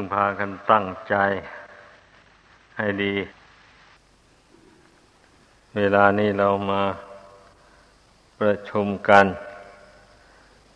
[0.00, 1.14] กันพากันตั้งใจ
[2.76, 3.14] ให้ดี
[5.76, 6.82] เวลานี้เรามา
[8.40, 9.26] ประชุมกัน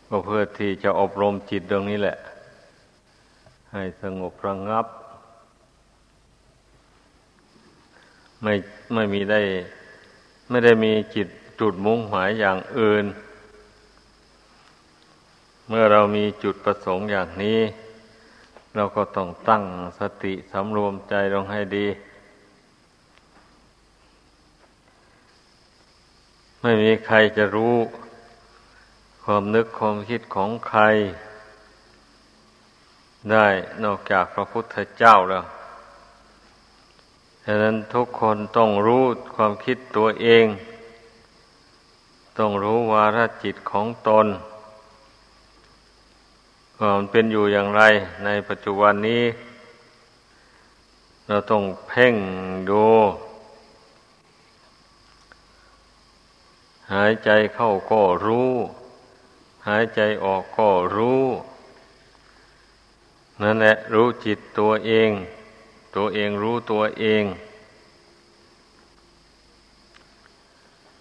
[0.08, 2.16] ก็เพื่อที่จะอบรมจิตตรงนี้แหละ
[3.72, 4.86] ให้สงบระงงับ
[8.42, 8.54] ไม่
[8.94, 9.40] ไม่มีได้
[10.50, 11.28] ไม่ได้มีจิต
[11.60, 13.04] จุดมุ่งหมายอย่างอื่น
[15.68, 17.60] เมื่อเรามีจุดประสงค์อย่างนี้
[18.74, 19.64] เราก็ต้องตั้ง
[19.98, 21.86] สติสำรวมใจลงให้ดี
[26.60, 27.76] ไม่มีใครจะรู้
[29.24, 30.82] ความนึกความคิดของใคร
[33.30, 33.46] ได้
[33.84, 35.44] นอกจากพระพุทธเจ้าแล้ว
[37.44, 39.04] ดังนั้นทุกคนต้องรู้
[39.36, 40.46] ความคิดตัวเอง
[42.38, 44.26] ต้องรู้วาระจิตของตน
[46.84, 47.82] ว่ามันเป็นอยู่อย่างไร
[48.24, 49.24] ในปัจจุบันนี้
[51.28, 52.14] เราต้องเพ่ง
[52.70, 52.86] ดู
[56.92, 58.50] หายใจเข้าก็รู้
[59.68, 61.22] หายใจออกก็รู้
[63.42, 65.10] นั่นแหละรู้จิตตัวเอง
[65.96, 67.24] ตัวเองรู้ตัวเอง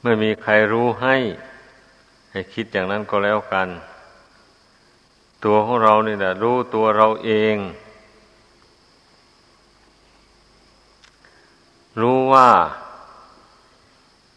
[0.01, 1.15] ไม่มีใครรู้ให้
[2.31, 3.69] ให้คิดอย่างนั้นก็แล้วกัน
[5.43, 7.55] ตัวของเราเนี่แหละรู้ตัวเราเอง
[12.01, 12.49] รู้ว่า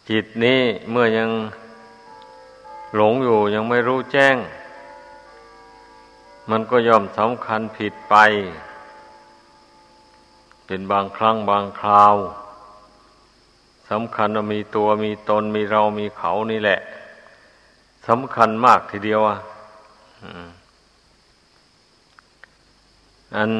[0.09, 1.29] จิตนี้เมื่อยัง
[2.95, 4.35] หลงอยู่ยังไม่รู้แจ้ง
[6.49, 8.15] มันก็ย่อมสำคัญผิดไป
[10.65, 12.15] เป็นบางครั้งบางคราว
[13.89, 16.79] สำคัญว่ามีตัวมีตนมีเรามีเขานี่แหละ
[18.07, 19.37] สำคัญมากทีเดียวอะ
[23.35, 23.51] อัน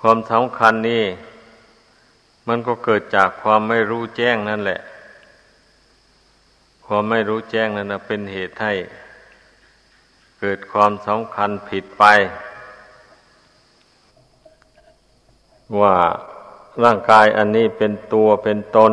[0.00, 1.04] ความสำคัญนี่
[2.48, 4.80] มันก็เกิดจากความไม่รู้แจ้งนั่นแหละ
[6.86, 8.72] ความไม่รู้แจ้งนั่นเป็นเหตุให้
[10.40, 12.04] เกิดความสำคัญผิดไป
[15.80, 15.96] ว่า
[16.84, 18.92] ร่างกายอันนี้เป็นตัวเป็นตน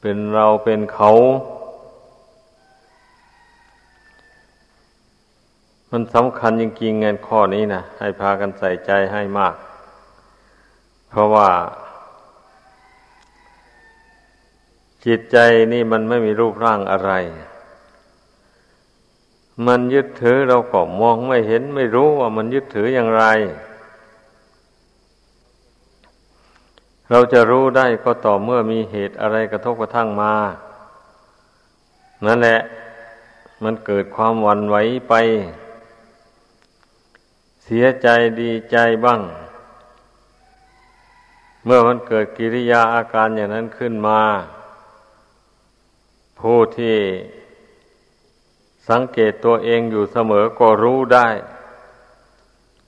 [0.00, 1.10] เป็นเราเป็นเขา
[5.98, 9.54] มันสำคัญจริงๆเงินข้อนี้นะให้พากันใส่ใจให้มาก
[11.08, 11.48] เพราะว่า
[15.04, 15.36] จิตใจ
[15.72, 17.12] นี่มันไม่มีรูปร่างอะไร
[19.66, 23.24] มันยึดถือเราก็มองไม่เห็นไม่รู้ว่ามันยึดถืออย่างไร
[27.10, 30.34] เราจะรู้ได้ก็ต่อเมื่อมีเหตุอะไรกระทบกระทั่งมา
[32.26, 32.60] นั่นแหละ
[33.62, 34.76] มันเกิดความหวั่นไหว
[35.10, 35.16] ไป
[37.68, 38.08] เสียใจ
[38.40, 39.20] ดีใจบ้าง
[41.64, 44.20] เมื่อมันเกิดกิริยาอาการอย่างนั้นขึ้นมา
[46.40, 46.96] ผู้ที่
[48.88, 51.28] สังเกตตัวเองอยู่เสมอก็รู้ได้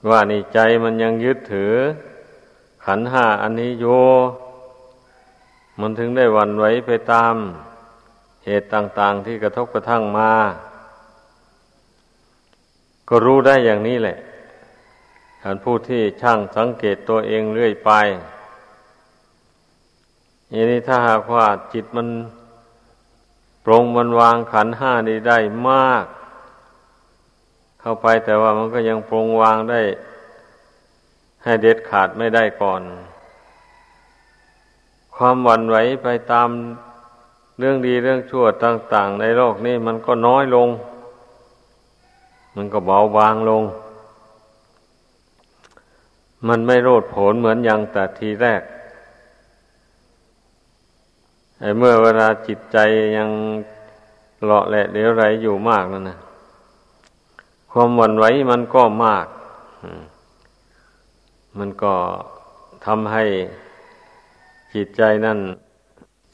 [0.09, 1.73] ว่านี่ใจมันยังยึดถือ
[2.85, 3.85] ขันห้าอันนี้โย
[5.79, 7.35] มันถึงได้วันไหวไปตาม
[8.45, 10.31] เหตุต่าง ๆ ที่กระทบกระทั่งมา
[13.09, 14.17] ก็รู้ได้อย่างนี้แหละ
[15.43, 17.91] ท่านผู้ที่ช่างสังเกตตัวเองเรื่อยไป
[20.51, 22.07] อย่นี้ถ้าหากว่าจิตมัน
[23.65, 25.37] ปรงมันวางขันห้านี้ได้
[25.69, 26.05] มาก
[27.81, 29.81] เข้าไปแต่ว่ามันก็ยังปรงวางได้
[31.43, 32.81] ให้เด็ดขาดไม่ได้ก่อน
[35.15, 36.49] ความหวั่นไหวไปตาม
[37.59, 40.69] เรื่องดีเรื่องชั่วต่าง ๆ ในโลกนี้มันก็น้อยลง
[42.55, 43.63] มันก็เบาบางลง
[46.47, 48.61] มันไม่โรดโผนเหมือนอย่างแต่ทีแรก
[51.59, 52.77] ไอ้เมื่อเวลาจิตใจ
[53.17, 53.29] ยัง
[54.43, 56.17] เลาะแหละเดี๋ยวไรอยู่มากนั่นนะ
[57.71, 59.27] ความหวั่นไหวมันก็มาก
[61.57, 61.93] มันก็
[62.85, 63.23] ทำให้
[64.73, 65.39] จิตใจนั่น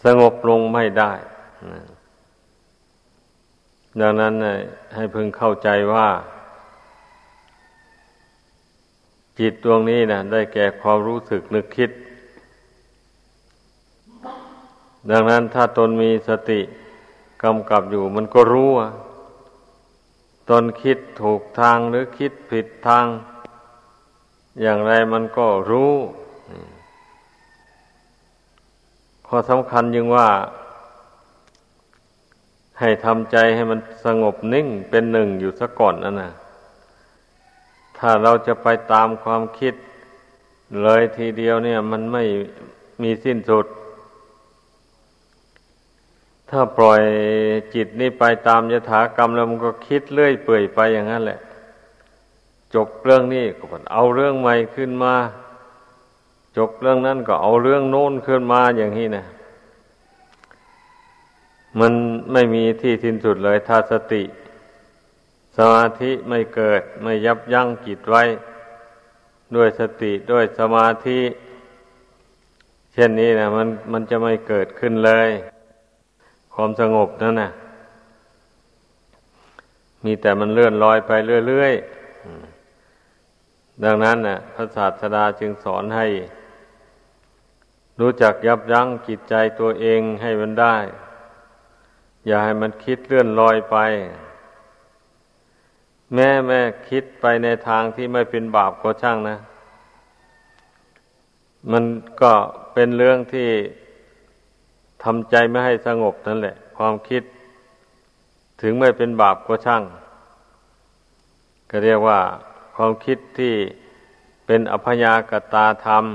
[0.04, 1.12] สงบลงไม่ได้
[4.02, 4.34] ดังนั้น
[4.96, 6.07] ให้พึงเข้าใจว่า
[9.40, 11.92] จิตดวงนี้นะได้แก่ความรู้สึกนึกคิด
[15.10, 16.62] ดังนั้นถ้าตนมีสติ
[17.44, 18.90] กำกับอยู่มันก็รู้ว่า
[20.50, 23.06] ตนคิดถูกทางหรือคิดผิดทาง
[24.62, 25.94] อย่างไรมันก็รู้
[29.28, 30.30] ข้อสำคัญยังว่า
[32.80, 36.31] ให้ทำใจให้มันสงบนิ่งเป็นหนึ่งอยู่ซะก่อนนั่นนะ
[38.00, 39.74] ถ้าเราจะไปตามความคิด
[40.83, 42.24] เลยทีเดียวเนี่ย มันไม่
[43.01, 43.65] มีสิ้นสุด
[46.50, 47.01] ถ้าปล่อย
[47.74, 51.39] จิตนี่ไปตามยถากรรมแล้วมันก็คิดเลื่อยเปื่อยไปอย่างนั้นแหละ
[52.75, 53.63] จบเรื่องนี้ก็
[53.94, 55.15] เอาเรื่องใหม่ขึ้นมา
[56.57, 59.25] จบเรื่องนั้นก็เอาเรื่องโน้นขึ้นมาอย่างนี้นะ
[61.80, 61.94] มัน
[62.31, 64.24] ไม่มีที่สิ้นสุดเลยถ้าสติ
[65.57, 68.24] สมาธิไม่เกิดไม่ยับยั้งจิตไว้
[69.56, 71.19] ด้วยสติด้วยสมาธิ
[72.94, 75.30] เช่นนี้นะมันมันจะไม่เกิดขึ้นเลย
[76.54, 77.50] ความสงบนั่นนะ
[80.04, 81.12] มีแต่มันเลื่อนลอยไป
[81.48, 86.07] เรื่อยๆดังนั้นนะ่ะพระศาสดาจึงสอนให้
[88.00, 90.75] รู้จักยับยั้งจิตใจตัวเองให้มันได้
[92.25, 93.78] อย่าให้มันคิดเลื่อนลอยไป
[96.13, 99.38] แม่แม่คิดไปในทางที่ไม่เป็นบาปก็ช่างนะ
[101.72, 101.84] มัน
[102.22, 102.34] ก็
[102.74, 103.50] เป็นเรื่องที่
[105.04, 107.24] ทำใจไม่ให้สงบนั่นแหละ ความคิด
[108.62, 109.84] ถึงไม่เป็นบาปก็ช่าง
[111.69, 112.19] ก็เรียกว่า
[112.75, 113.54] ความคิดที่
[114.46, 116.06] เป็นอภยากตาธรรม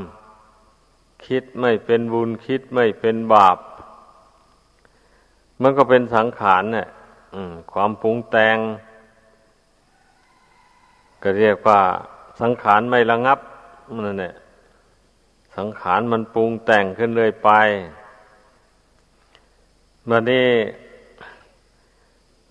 [1.27, 3.59] คิดไม่เป็นบุญคิดไม่เป็นบาป
[5.63, 6.89] มันก็เป็นสังขารเนี่ย
[7.73, 8.57] ความปรุงแต่ง
[11.23, 11.81] ก็เรียกว่า
[12.41, 13.39] สังขารไม่ระงับ
[13.95, 14.33] มันเนี่
[15.57, 17.51] สังขารมันปรุงแต่งขึ้นเลยไป
[20.09, 20.49] มานี้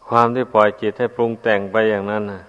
[0.07, 2.41] ความที่ปล่อยจิตให้ปรุงแต่งไปอย่างนั้นนะ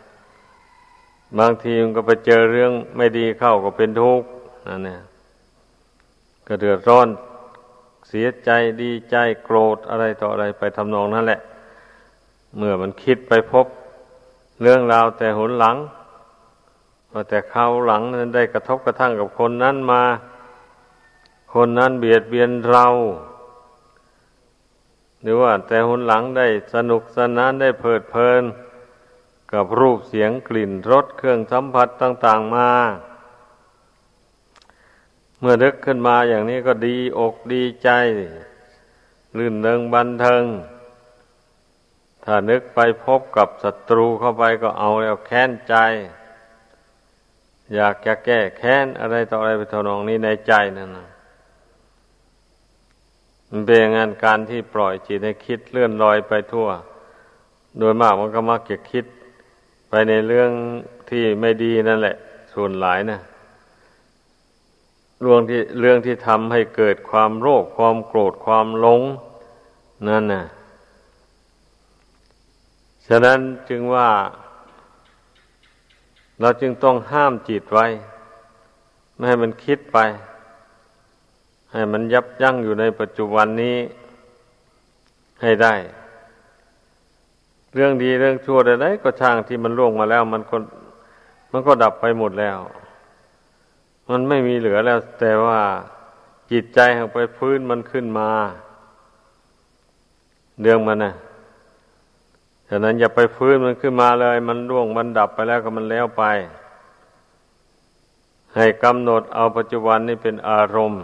[1.39, 4.29] บางทีมันก็ไปเจอเรื่องไม่ดีเข้าก็เป็นทุกข์
[4.69, 5.01] นั่นเนี่ย
[6.47, 7.09] ก็เดือดร้อน
[8.09, 8.51] เสียใจ
[8.83, 11.41] ดีใจโกรธอะไรต่ออะไรไปทำนองนั่นแหละ
[12.57, 13.67] เมื่อมันคิดไปพบ
[14.63, 15.77] เรื่องราวแต่หนหลัง
[17.29, 20.03] แต่เขาวหลังนั้นได้กระทบกระทั่งกับคนนั้นมา
[21.55, 22.87] คนนั้นเบียดเบียนเรา
[25.23, 28.43] หรือว่าแต่หนหลังได้สนุกสนานได้เพลิดเพลิน
[29.53, 32.71] กับรูปเสียงกลิ่นรสเครื่องสัมผัสต่าง ๆ มา
[35.41, 37.91] เมื่อนึกขึ้นมาอย่างนี้ก็ดีอกดีใจ
[39.37, 40.45] ลื่นเริงบันเทิง
[42.25, 45.75] ถ้านึกไปพบกับศัตรูเข้าไปก็เอาแล้วแค้นใจ
[47.75, 51.09] อยากจะแก้แค้นอะไรต่ออะไรไปทนองนี้ในใจนั่นนะ
[53.51, 56.69] มันเป็นงานการที่ปล่อยจิตให้คิดเลื่อนลอยไปทั่ว
[57.79, 59.05] โดยมากมันก็มักจะคิด
[59.89, 60.51] ไปในเรื่อง
[61.11, 62.17] ที่ไม่ดีนั่นแหละ
[62.53, 63.21] ส่วนหลายนะ
[65.21, 69.03] เรื่องที่เรื่องที่ทำให้เกิดความโรคความโกรธความหลง
[70.09, 70.45] นั่นน่ะ
[73.07, 73.39] ฉะนั้น
[73.69, 74.09] จึงว่า
[76.41, 77.87] เราจึงต้องห้ามจิตไว้
[79.15, 79.99] ไม่ให้มันคิดไป
[81.73, 83.77] ให้มันยับยั้งอยู่ในปัจจุบันนี้
[85.43, 85.75] ให้ได้
[87.75, 90.57] เรื่องดีเรื่องชั่วใดๆก็ช่างที่มันล่วงมาแล้ว มันก็
[91.53, 92.59] มันก็ดับไปหมดแล้ว
[94.11, 95.61] มันไม่มีเหลือแล้ว แต่ว่า
[96.51, 98.31] จิตใจของไปพื้นมันขึ้นมา
[100.61, 101.13] เรื่องมันนะ
[102.73, 106.25] ฉะนั้นอย่าไปฟื้นมันขึ้นมาเลย มันร่วงมันดับไปแล้วก็มันแล้วไป
[108.57, 111.03] ให้กำหนดเอาปัจจุบันนี่เป็นอารมณ์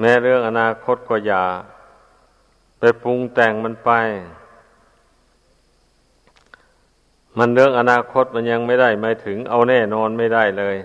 [0.00, 1.42] แม้เรื่องอนาคตก็อย่า
[2.78, 3.90] ไปปรุงแต่งมันไป
[7.38, 10.76] มันเรื่องอนาคตมันยังไม่ได้ไม่ถึงเอาแน่นอนไม่ได้เลย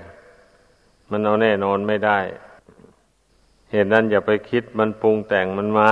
[1.12, 2.20] มันเอาแน่นอนไม่ได้
[3.72, 5.92] เหตุนั้นอย่าไปคิดมันปรุงแต่งมันมา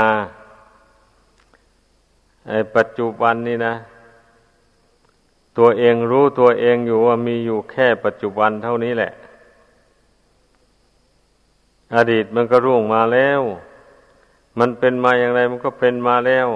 [2.76, 3.74] ปัจจุบันนี่นะ
[5.58, 9.12] ตัวเองรู้ตัวเองอยู่ว่ามีอยู่แค่ปัจจุบันเท่านี้แหละ
[11.96, 13.42] อดีตมันก็ร่วงมาแล้ว
[14.60, 16.48] มันเป็นมาอย่างไรมันก็เป็นมาแล้ว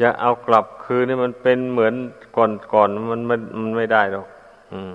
[0.00, 1.94] จะเอากลับคืนนี่มันเป็นเหมือน
[2.36, 4.26] ก่อนก่อนมันมันมันไม่ได้หรอก
[4.72, 4.92] อืม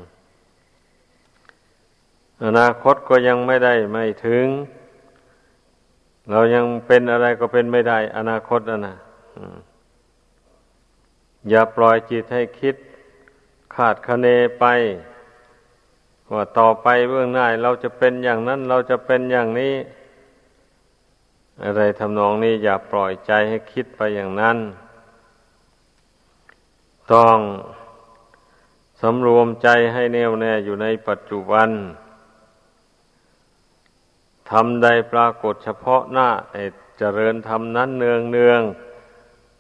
[2.46, 4.46] อนาคตก็ยังไม่ได้ไม่ถึง
[6.32, 8.96] เรายังเป็นอะไรก็เป็นไม่ได้ อนาคตนะนะ
[9.38, 9.40] อ
[11.50, 12.76] อย่าปล่อยจิตให้คิด
[13.76, 14.28] ขาดคะเน
[14.60, 14.66] ไป
[16.34, 19.76] ว่าต่อไปเบื้องหน้าเราจะเป็นอย่างนั้นเราจะเป็นอย่างนี้
[21.64, 24.58] อะไรทำนองนี้อย่าปล่อยใจให้คิดไปอย่างนั้น
[27.14, 27.38] ต้อง
[29.02, 31.70] สำรวมใจให้แน่วแน่อยู่ในปัจจุบัน
[34.50, 36.30] ทำใดปรากฏเฉพาะหน้า
[37.00, 38.62] เจริญธรรมนั้นเนืองเนือง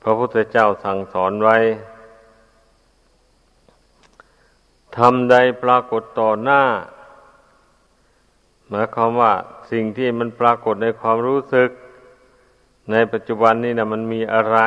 [0.03, 1.57] พระพุทธเจ้าสั่งสอนไว้
[4.97, 6.61] ทำใดปรากฏต่อหน้า
[8.69, 9.33] หมายความว่า
[9.71, 11.69] สิ่งที่มันปรากฏในความรู้สึก
[12.91, 14.57] ในปัจจุบันนี้นะมันมีอะไร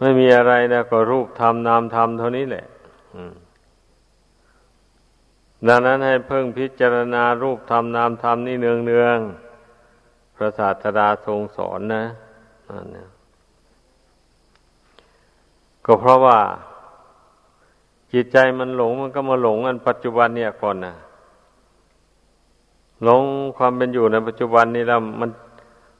[0.00, 2.66] ไม่มีอะไรนะก็รูปธรรมนามธรรมเท่านี้แหละ
[5.68, 9.18] ดังนั้นให้เพิ่งพิจารณารูปธรรมนามธรรมนี่เนืองเนือง
[10.34, 12.04] พระศาสดาทรงสอนนะ
[12.68, 13.08] นั่นเนี่ย
[15.84, 16.38] ก็เพราะว่า
[18.12, 20.94] จิตใจมันหลงมันก็มาหลงอันปัจจุบันเนี่ยก่อนนะ
[23.04, 23.22] หลง
[23.56, 25.30] ความเป็นอยู่ในปัจจุบันนี้แล้วมัน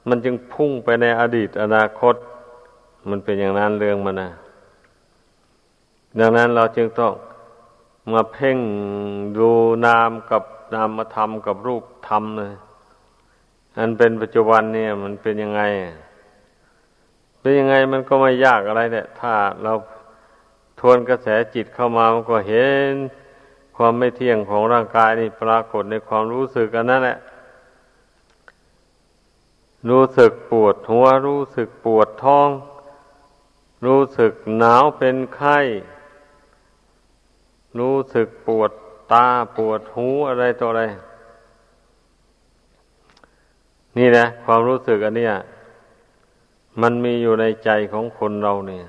[0.08, 2.14] มันจึงพุ่งไปในอดีตอนาคต
[3.08, 4.30] มันเป็นอย่างนั้นเรื่องมันนะ
[6.18, 7.12] ดังนั้นเราจึงต้อง
[8.12, 8.58] มาเพ่ง
[9.38, 9.48] ดู
[9.86, 10.42] นามกับ
[10.74, 12.54] นามธรรมกับรูปธรรมเลย
[13.78, 15.62] อันเป็นปัจจุบันเนี่ย มันเป็นยังไง
[17.40, 19.72] เป็นยังไงมันก็ไม่ยากอะไรเนี่ยถ้าเรา
[20.80, 22.92] ทวนกระแสจิตเข้ามามันก็เห็น
[23.76, 27.18] ความไม่เที่ยงของร่างกายนี่ปรากฏในความรู้สึกกันนั่นแหละ
[29.90, 32.48] รู้สึกปวดหัว รู้สึกปวดท้อง
[33.86, 35.58] รู้สึกหนาวเป็นไข้
[37.78, 38.70] รู้สึกปวด
[39.12, 39.26] ตา
[39.56, 40.82] ปวดหูอะไรตัวอะไร
[43.98, 45.34] นี่นะ ความรู้สึกอันเนี้ย
[46.82, 48.84] มันมีอยู่ในใจของคนเราเนี่ย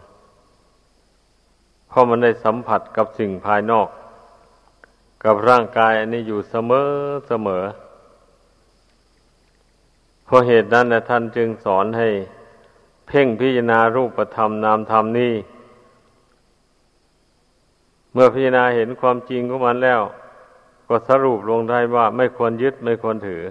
[1.90, 3.88] เพราะมันได้สัมผัสกับสิ่งภายนอก
[5.24, 6.90] กับร่างกายอันนี้อยู่เสมอ
[7.28, 7.64] เสมอ
[10.26, 12.10] เพราะเหตุนั้นนะท่านจึงสอนให้
[13.08, 15.34] เพ่งพิจารณารูปธรรมนามธรรมนี่
[18.14, 20.02] เมื่อพิจารณาเห็นความจริงของมันแล้ว
[20.88, 23.44] ก็สรุปลงได้ว่าไม่ควรยึดไม่ควรถือ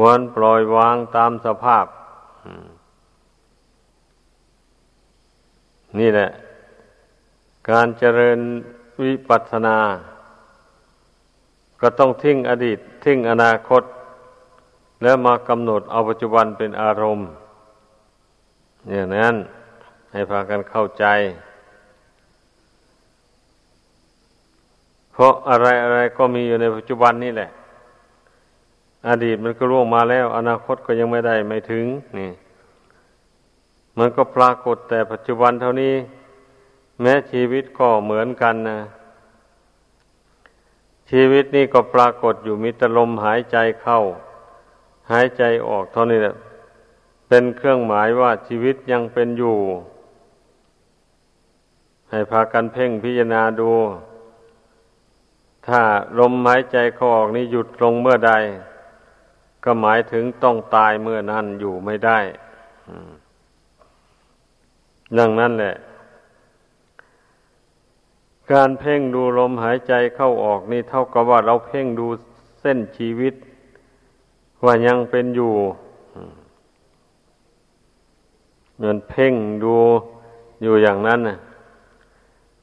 [0.00, 1.86] ควรปล่อยวางตามสภาพ
[5.98, 6.28] นี่แหละ
[7.70, 8.38] การเจริญ
[9.02, 9.78] วิปัสสนา
[11.80, 13.82] ก็ต้องทิ้งอดีต ทิ้งอนาคต
[15.02, 17.26] แล้วมากำหนดเอาปัจจุบันเป็นอารมณ์
[18.90, 19.36] อย่างนั้น
[20.12, 21.04] ให้พากันเข้าใจ
[25.12, 27.50] เพราะอะไรอะไรก็มีอยู่ในปัจจุบันนี่แหละ
[29.08, 31.84] อดีตมันก็ล่วงมาแล้ว อนาคตก็ยังไม่ได้ไม่ถึง
[32.18, 32.30] นี่
[33.98, 35.94] มันก็ปรากฏแต่ปัจจุบันเท่านี้
[37.00, 38.80] แม้ชีวิตก็เหมือนกันนะ
[41.10, 44.00] ชีวิตนี่ก็ปรากฏอยู่มีแต่ลมหายใจเข้า
[45.10, 46.34] หายใจออกเท่านี้แหละ
[47.28, 49.56] เป็นเครื่องหมายว่าชีวิตยังเป็นอยู่
[52.10, 53.70] ให้พากันเพ่งพิจารณาดู
[55.66, 55.80] ถ้า
[56.18, 58.32] ลมหายใจเข้าออกนี่หยุดลงเมื่อใด
[59.66, 62.18] ก็หมายถึงต้องตายเมื่อนั้นอยู่ไม่ได้
[65.18, 65.74] ดังนั้นแหละ
[68.52, 72.06] การเพ่งดูลมหายใจเข้าออกนี่เท่ากับว่าเราเพ่งดู
[72.60, 73.34] เส้นชีวิต
[74.64, 75.52] ว่ายังเป็นอยู่
[78.76, 79.76] เหมือนเพ่งดู
[80.62, 81.38] อยู่อย่างนั้นน่ะ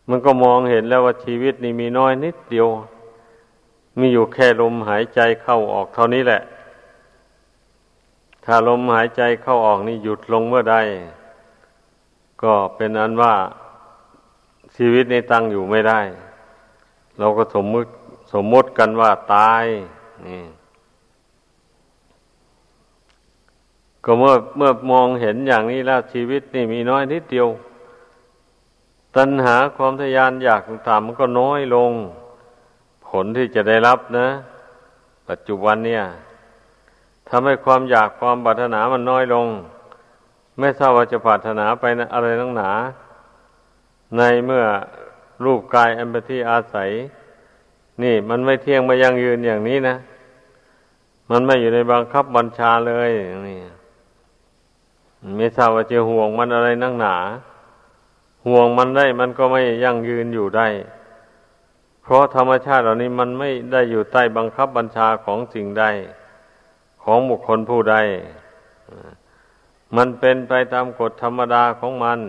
[0.09, 2.67] มันก็มองเห็นแล้วว่าชีวิตนี่มีน้อยนิดเดียว
[3.99, 6.41] มีอยู่แค่ลมหายใจเข้าออกเท่านี้แหละ
[8.43, 10.77] ถ้าลมหายใจเข้าออกนี่หยุดลงเมื่อใด
[12.43, 13.33] ก็เป็นอันว่า
[14.75, 15.99] ชีวิตในตั้งอยู่ไม่ได้
[17.19, 17.89] เราก็สมมติ
[18.33, 19.65] สมมติกันว่าตาย
[20.27, 20.43] นี่
[24.05, 27.47] ก็เมื่อเมื่อมองเห็นอย่างนี้แล้วชีวิตนี่มีน้อยนิดเดียว
[29.15, 31.91] ตัณหาความทยานอยากต่างๆมันก็น้อยลง
[33.07, 34.27] ผลที่จะได้รับนะ
[35.29, 36.03] ปัจจุบันเนี่ย
[37.35, 39.47] ทำให้ความอยากความปรารถนามันน้อยลง
[40.59, 42.71] ไม่ทราบว่าจะปรารถนาไปนะอะไรตั้งหนา
[44.17, 44.63] ในเมื่อ
[45.43, 46.89] รูปกายอันเป็นที่อาศัย
[48.03, 49.95] นี่มันไม่เที่ยงไม่ยั่งยืนอย่างนี้นะ
[51.31, 53.09] มันไม่อยู่ในบังคับบัญชาเลย
[53.47, 53.59] นี่
[55.37, 57.15] ไม่ทราบว่าจะห่วงมันอะไรนั่งหนา
[58.47, 60.67] ห่วงมันได้มันก็ไม่ยั่งยืนอยู่ได้
[62.03, 65.85] เพราะธรรมชาติเหล่านี้มันไม่ได้อยู่ใต้บังคับบัญชาของสิ่งใด
[67.03, 67.95] ของบุคคลผู้ใด
[69.95, 72.19] มันเป็นไปตามกฎธรรมดาของมัน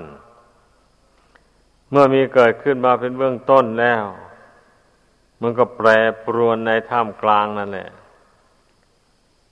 [1.90, 4.04] เมื่อมีเกิดขึ้นมาเป็นเบื้องต้นแล้ว
[5.40, 5.88] มันก็แปร
[6.25, 7.90] ปรวนในท่ามกลางนั่นแหละ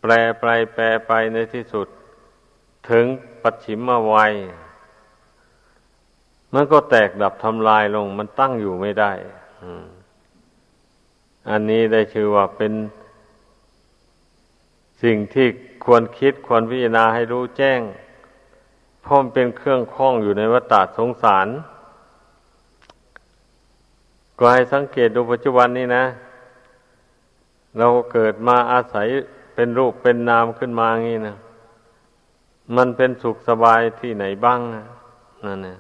[0.00, 1.88] แปรไปแปรไปในที่สุด
[2.90, 3.04] ถึง
[3.42, 4.32] ปัจฉิมวัย
[6.54, 9.12] มันก็แตกดับทำลายลง มันตั้งอยู่ไม่ได้
[11.50, 12.72] อันนี้ได้ชื่อว่าเป็น
[15.02, 15.46] สิ่งที่
[15.84, 17.80] ควรคิดควรพิจารณาให้รู้แจ้ง
[19.04, 21.48] พราะมันเป็นเครื่องคล้องอยู่ในวัฏสงสาร
[24.38, 26.04] ก็ให้สังเกตดูปัจจุบันนี้นะ
[27.78, 29.08] เราเกิดมาอาศัย
[29.54, 31.36] เป็นรูปเป็นนามขึ้นมางี้นะ
[32.76, 34.60] มันเป็นสุขสบายที่ไหนบ้าง
[35.44, 35.78] นั่นนะ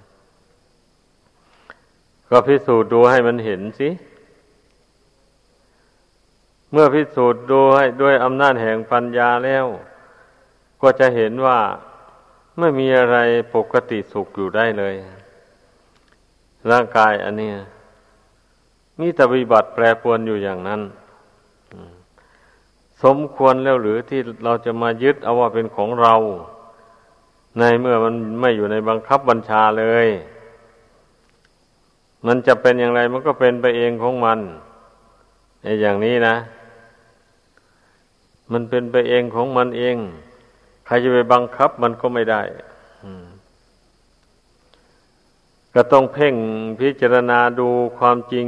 [2.28, 3.88] ก็พิสูจน์ดูให้มันเห็นสิ
[6.72, 9.66] เมื่อพิสูจน์ดูให้ด้วยอำนาจแห่งปัญญาแล้ว
[10.82, 11.58] ก็จะเห็นว่า
[12.58, 13.18] ไม่มีอะไร
[13.54, 14.94] ปกติสุขอยู่ได้เลย
[16.70, 17.50] ร่างกายอันนี้
[19.00, 20.80] มีแต่วิบัติแปรปรวนอยู่อย่างนั้น
[23.02, 26.14] สมควรแล้วหรือที่เราจะมายึดเอาว่าเป็นของเรา
[27.58, 30.08] ในเมื่อมันไม่อยู่ในบังคับบัญชาเลย
[32.26, 34.38] มันจะเป็นอย่างไรมันก็เป็นไปเองของมัน
[35.62, 36.36] ในอย่างนี้นะ
[38.50, 39.96] มันเป็นไปเองของมันเอง
[40.86, 42.42] ใครจะไปบังคับมันก็ไม่ได้
[45.74, 46.34] ก็ต้องเพ่ง
[46.80, 47.68] พิจารณาดู
[47.98, 48.46] ความจริง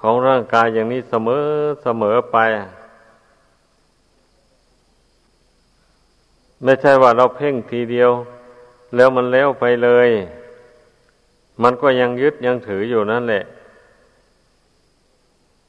[0.00, 1.44] ของร่างกายอย่างนี้เสมอ
[1.82, 2.36] เสมอไป
[6.62, 8.10] ไม่ใช่ว่าเราเพ่งทีเดียว
[8.96, 10.08] แล้วมันแล้วไปเลย
[11.62, 13.44] มันก็ยังยึดยังถืออยู่นั่นแหละ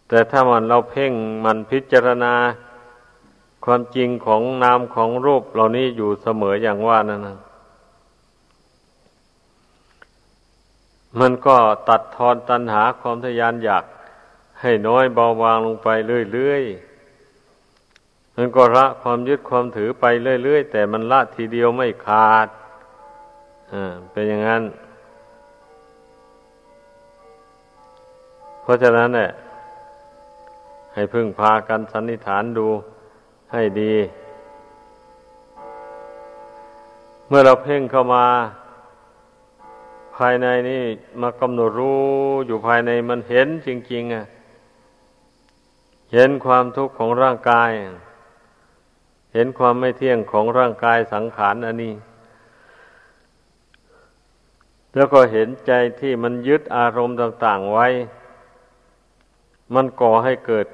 [0.07, 1.11] แต่ถ้ามันเราเพ่ง
[1.45, 2.33] มันพิจารณา
[3.65, 7.37] ความจริงของนามของรูปเหล่านี้อยู่เสมออย่างว่านั่นนะ
[11.19, 11.57] มันก็
[11.89, 13.83] ตัดทอนตัณหาความทยานอยาก
[14.61, 15.87] ให้น้อยเบาบางลงไป
[16.33, 20.05] เรื่อยๆมันก็ละความยึดความถือไป
[20.43, 22.47] เรื่อยๆ แต่มันละทีเดียวไม่ขาด
[23.73, 24.63] อ่าเป็นอย่างนั้น
[28.61, 29.31] เพราะฉะนั้นเนี่ย
[30.93, 32.67] ให้พึ่งพากันสันนิษฐานดู
[33.53, 33.95] ให้ดี
[37.27, 38.25] เมื่อเราเพ่งเข้ามา
[40.15, 40.83] ภายในนี่
[41.21, 42.05] มากำหนดรู้
[42.47, 44.25] อยู่ภายในมันเห็นจริงๆอะ
[46.13, 47.71] เห็นความทุกข์ของร่างกาย
[49.33, 51.93] เห็นความไม่เที่ยงของร่างกายสังขารอันนี้
[54.95, 57.87] แล้วก็เห็นใจที่มันยึดอารมณ์ต่าง ๆไว้
[59.73, 60.67] มันก่อให้เกิด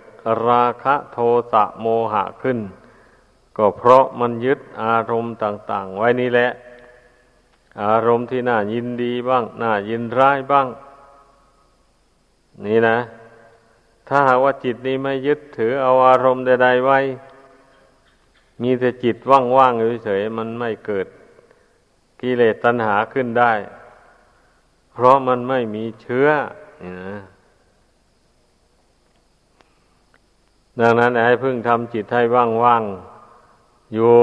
[0.47, 1.17] ราคะโท
[1.51, 2.59] สะโมหะขึ้น
[3.57, 6.49] ก็เพราะมันยึดอารมณ์ต่าง ๆ ไว้นี่แหละ
[7.83, 10.67] อารมณ์ที่น่ายินดีบ้าง น่ายินร้ายบ้าง
[12.65, 12.97] นี่นะ
[14.07, 16.99] ถ้าหากว่าจิตนี้ไม่ยึดถือเอาอารมณ์ใดๆไว้
[18.61, 19.17] มีแต่จิต
[19.55, 21.07] ว่างๆเฉยๆมันไม่เกิด
[22.21, 23.53] กิเลสตัณหาขึ้นได้
[24.93, 26.27] เพราะมันไม่มีเชื้อ
[26.81, 27.15] นี่นะ
[30.79, 32.21] ดังนั้นให้พึ่งทำจิตให้
[32.63, 34.15] ว่างๆ อยู่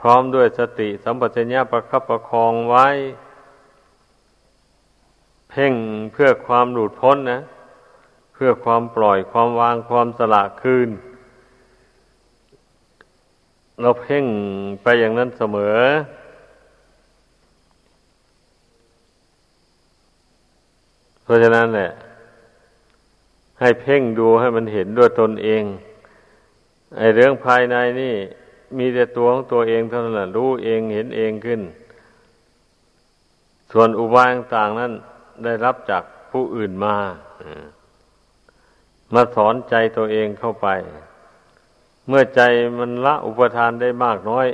[0.00, 2.86] พร้อมด้วยสติสัมปชัญญะประคับประคองไว้
[5.50, 5.74] เพ่ง
[6.12, 7.40] เพื่อความหลุดพ้นนะ
[8.34, 10.90] เพื่อความปล่อยความวางความสละคืน
[13.80, 14.24] เราเพ่ง
[14.82, 15.78] ไปอย่างนั้นเสมอ
[21.22, 21.90] เพราะฉะนั้นแหละ
[23.60, 25.62] ให้เพ่งดูให้มันเห็นด้วยตนเอง
[26.96, 28.14] ไอ้เรื่องภายในนี่
[28.78, 31.60] มีแต่ตัวของตัวเองเท่านั้นแหละรู้เองเห็นเองขึ้น
[33.72, 34.92] ส่วนอุบายต่างนั้น
[35.44, 36.96] ได้รับจากผู้อื่นมา
[39.14, 40.68] มาสอนใจตัวเองเข้าไป
[42.08, 42.40] เมื่อใจ
[42.78, 44.46] มันละอุปทานได้มากน้อย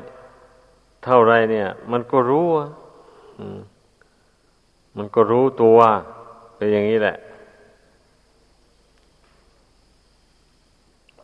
[1.04, 2.48] เท่าไรเนี่ย มันก็รู้
[4.96, 5.78] มันก็รู้ตัว
[6.56, 7.16] เป็นอย่างนี้แหละ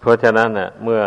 [0.03, 1.03] เพราะฉะนั้นเน่ะ เมื่อ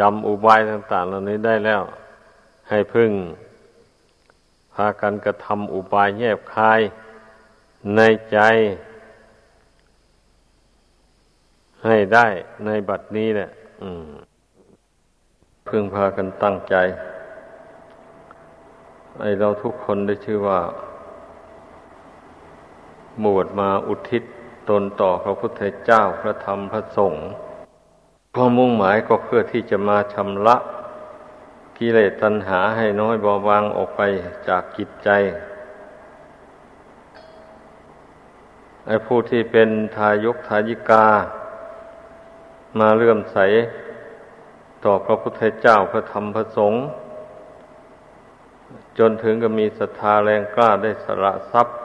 [0.00, 1.82] จำอุบายต่าง ๆ เหล่านี้ได้แล้ว
[2.68, 3.10] ให้พึ่ง
[4.74, 6.80] พากันกระทำอุบายแยบคาย
[7.96, 8.00] ใน
[8.32, 8.38] ใจ
[11.84, 12.26] ให้ได้
[12.64, 13.48] ในบัดนี้แหละ
[15.68, 16.76] พึ่งพากันตั้งใจ
[19.20, 20.60] ไอเราทุกคนได้ชื่อว่า
[23.24, 24.22] บวชมาอุทิศ
[24.68, 27.26] ตนต่อพระพุทธเจ้าพระธรรมพระสงฆ์
[28.34, 30.56] ความมุ่งหมายก็เพื่อที่จะมาชำระ
[31.78, 34.00] กิเลสตัณหาให้น้อยเบาบางออกไป
[34.48, 35.08] จากจิตใจ
[38.86, 41.06] ไอ้ผู้ที่เป็นทายกทายิกา
[42.78, 43.38] มาเลื่อมใส
[44.84, 46.80] ต่อพระพุทธเจ้าพระธรรมพระสงฆ์
[48.98, 51.78] จนถึงก็มีศรัทธาแรงกล้าได้สละทรัพย์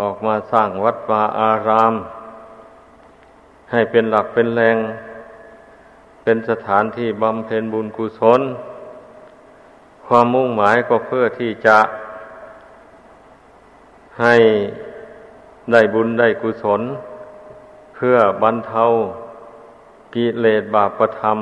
[0.00, 1.94] ออกมาสร้างวัดวาอาราม
[3.70, 4.76] ให้เป็นหลักเป็นแรง
[6.22, 8.40] เป็นสถานที่บำเพ็ญบุญกุศล
[10.06, 11.78] ความมุ่งหมายก็เพื่อที่จะ
[14.20, 14.36] ให้
[15.72, 16.82] ได้บุญได้กุศล
[17.94, 18.84] เพื่อบรรเทา
[20.14, 21.38] กิเลสบาปธรรม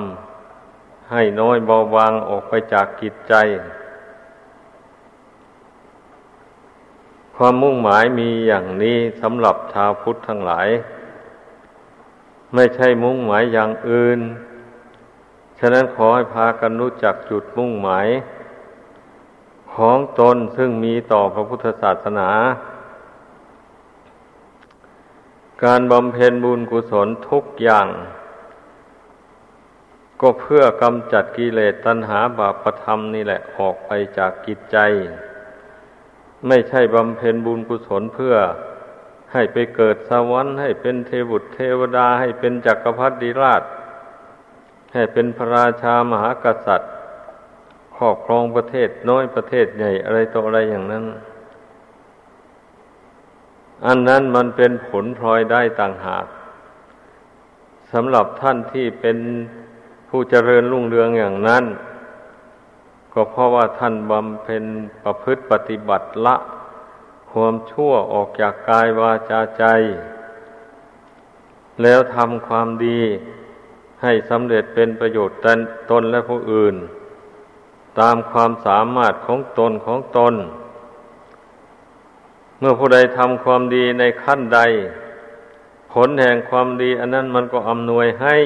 [1.13, 3.35] ให้น้อยเบาบางออกไปจากกิจใจ
[7.41, 10.69] ความมุ่งหมายมีอย่างนี้สำหรับชาวพุทธทั้งหลาย
[12.55, 14.21] ไม่ใช่มุ่งหมายอย่างอื่น
[15.59, 18.09] ฉะนั้นขอให้พากันรู้จักจุดมุ่งหมาย
[19.75, 22.31] ของตนซึ่งมีต่อพระพุทธศาสนา
[25.65, 27.89] การบำเพ็ญบุญกุศลทุกอย่าง
[30.21, 34.79] ก็เพื่อกำจัดกิเลสตัณหาบาปธรรมนี่แหละออกไปจากกิจใจ
[36.47, 38.35] ไม่ใช่บำเพ็ญบุญกุศลเพื่อ
[39.33, 43.63] ให้ไปเกิดสวรรค์ให้เป็นเทวุตเทวดาให้เป็นจักรพรรดิราช
[44.95, 46.93] ให้เป็นพระราชามหากษัตริย์
[47.97, 51.05] ครอบครองประเทศน้อยประเทศใหญ่อะไรต่ออะไรอย่างนั้น
[53.87, 56.27] อันนั้นมันเป็นผลพลอยได้ต่างหาก
[57.93, 59.19] สำหรับท่านที่เป็น
[60.09, 61.65] ผู้เจริญรุ่งเรืองอย่างนั้น
[63.21, 64.65] ก็เพราะว่าท่านบำเพ็ญ
[65.03, 66.37] ประพฤติปฏิบัติละ
[67.33, 69.65] ความชั่วออกจากกายวาจาใจ
[71.83, 73.01] แล้วทำความดี
[74.03, 75.39] ให้สำเร็จเป็นประโยชน์
[75.91, 76.77] ตนและผู้อื่น
[78.01, 80.35] ตามความสามารถของตนของตน
[82.59, 84.61] เมื่อผู้ใดทำความดีในขั้นใด
[85.93, 88.37] ผลแห่งความดี อันนั้นมันก็อำนวยให้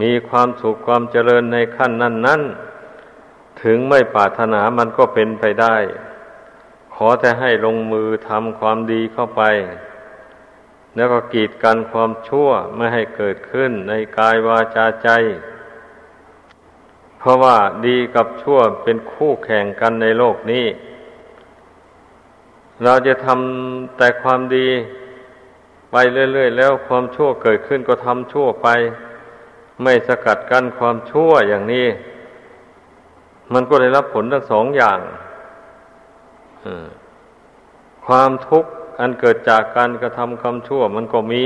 [0.00, 2.42] มีความสุขความเจริญในขั้นนั้นนั้น
[3.62, 5.76] ถึงไม่ปรารถนามันก็เป็นไปได้
[6.94, 9.42] ขอแต่ให้ลงมือทำความดีเข้าไป
[10.96, 15.08] แล้วก็กีดกันความชั่วไม่ให้เกิดขึ้นในกายวาจาใจ
[17.18, 20.66] เพราะว่าดีกับชั่วเป็นคู่แข่งกันในโลกนี้
[22.84, 24.68] เราจะทำแต่ความดี
[25.90, 28.68] ไปเรื่อยๆ แล้วความชั่วเกิดขึ้นก็ทำชั่วไป
[29.82, 31.86] ไม่สกัดกั้นความชั่วอย่างนี้
[33.52, 34.98] มันก็ได้รับผลทั้งสองอย่าง
[38.06, 41.44] ความทุกข์อันเกิดจากการกระทำคำชั่ว มันก็มี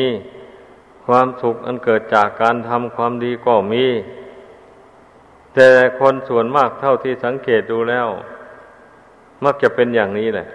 [1.07, 3.87] ความสุขอันเกิดจากการทำความดีก็มี
[5.55, 8.09] แต่คนส่วนมากเท่าที่สังเกตดูแล้ว
[9.45, 10.47] มักจะเป็นอย่างนี้แหละ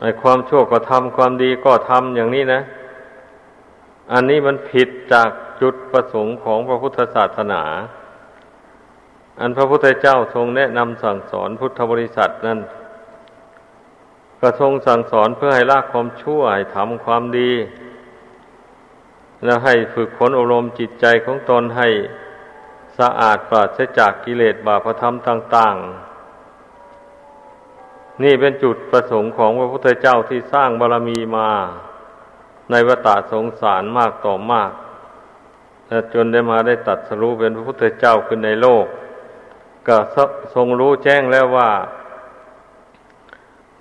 [0.00, 2.60] ไอ้ความชั่วก็ทำความดีก็ทำอย่างนี้นะ
[4.12, 7.62] อันนี้มันผิดจากจุดประสงค์ของพระพุทธศาสนา
[9.40, 12.60] อันพระพุทธเจ้าทรงแนะนำสั่งสอนพุทธบริษัทนั้น
[14.40, 17.52] ก็ทรงสั่งสอนเพื่อให้ละความชั่วให้ทำความดี
[19.44, 21.88] แล้วให้ฝึกฝนอบรมจิตใจของตนให้
[22.98, 25.84] สะอาดปราศจากกิเลสบาปธรรมต่าง ๆ
[28.22, 31.48] นี่เป็นจุดประสงค์ของพระพุทธเจ้าที่สร้างบารรมีมา
[32.70, 34.70] ในวัฏสงสารมากต่อมาก
[36.14, 38.86] จนได้มาได้ตัดสรู้เป็นพระพุทธเจ้าขึ้นในโลก
[39.88, 39.96] ก็
[40.54, 41.70] ทรงรู้แจ้งแล้วว่า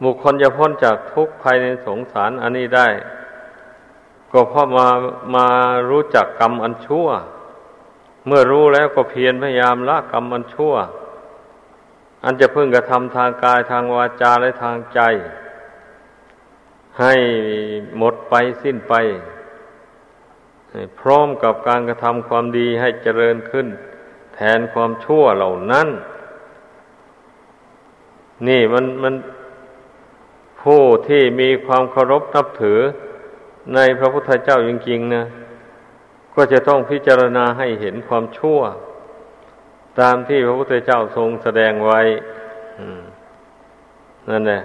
[0.03, 2.87] บุคคลจะพ้นจากทุกข์ภายในสงสารอันนี้ได้
[4.31, 4.87] ก็เพราะมา
[5.35, 5.47] มา
[5.89, 7.07] รู้จักกรรมอันชั่ว
[8.27, 10.73] เมื่อรู้แล้วก็เพียรพยายามละกรรมอันชั่ว
[12.25, 14.99] อันจะพึ่งกระทำทางกายทางวาจาและทางใจ
[17.01, 17.13] ให้
[17.97, 18.93] หมดไปสิ้นไป
[20.99, 23.67] พร้อมกับการกระทำความดีให้เจริญขึ้น
[24.35, 25.87] แทนความชั่วเหล่านั้น
[28.47, 29.15] นี่มันมัน
[30.61, 32.79] ผู้ที่มีความเคารพนับถือ
[33.75, 35.25] ในพระพุทธเจ้าจริงๆนะ
[36.35, 38.59] ก็จะต้องพิจารณาให้เห็นความชั่ว
[39.99, 42.01] ตามที่พระพุทธเจ้าทรงแสดงไว้
[44.29, 44.63] นั่นแหละ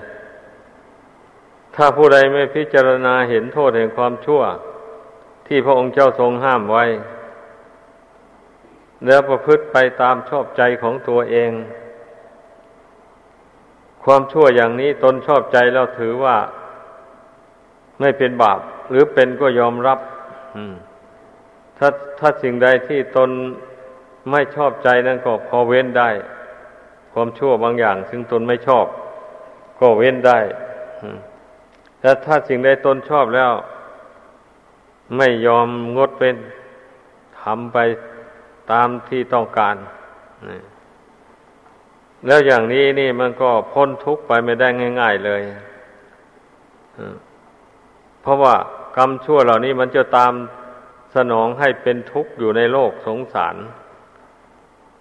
[1.74, 4.42] ถ้าผู้ใดไม่พิจารณาเห็นโทษแห่งความชั่ว
[5.48, 6.84] ที่พระองค์เจ้าทรงห้ามไว้
[9.06, 11.50] แล้วประพฤติไปตามชอบใจของตัวเอง
[14.04, 16.36] ความชั่วอย่างนี้ตนชอบใจแล้วถือว่า
[18.00, 19.98] ไม่เป็นบาป หรือเป็นก็ยอมรับ
[21.78, 23.30] ถ้าถ้าสิ่งใดที่ตน
[24.30, 26.10] ไม่ชอบใจนั่นก็พอเว้นได้
[27.12, 28.86] ความชั่วบางอย่าง ซึ่งตนไม่ชอบ
[29.80, 30.38] ก็เว้นได้
[32.00, 33.52] แต่ถ้าสิ่งใดตนชอบแล้ว
[35.16, 36.36] ไม่ยอมงดเป็น
[37.40, 37.78] ทำไป
[38.72, 39.76] ตามที่ต้องการ
[42.26, 44.68] แล้วอย่างนี้นี่มันก็พ้นทุกข์ไปไม่ได้
[45.00, 45.42] ง่าย ๆเลย
[48.22, 48.54] เพราะว่า
[48.96, 50.32] กรรมชั่วเหล่านี้มันจะตาม
[51.14, 53.56] สนองให้เป็นทุกข์อยู่ในโลกสงสาร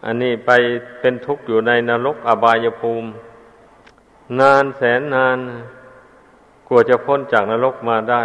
[0.05, 0.51] อันนี้ไป
[0.99, 3.09] เป็นทุกข์อยู่ในนรกอบายภูมิ
[4.39, 5.37] นานแสนนาน
[6.67, 8.23] กลัวจะพ้นจากนรกมาได้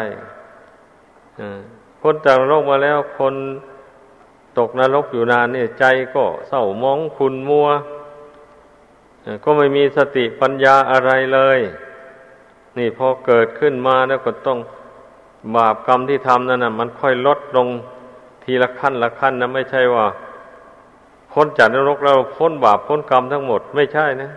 [2.00, 3.34] พ้นจากนรกมาแล้วคน
[4.58, 7.68] ตกนรกอยู่นานเนี่ยใจก็เศร้ามองคุณมัว
[9.44, 11.58] ก็ไม่มีสติปัญญาอะไรเลย
[12.78, 14.58] นี่พอเกิดขึ้นมาแล้วก็ต้อง
[15.56, 17.68] บาปกรรมที่ทำนั่นนะมันค่อยลดลง
[18.44, 20.06] ทีละขั้นละขั้นนะไม่ใช่ว่า
[21.32, 24.30] พ้นจากนรกแล้วพ้นบาปพ้นกรรมทั้งหมดไม่ใช่นะ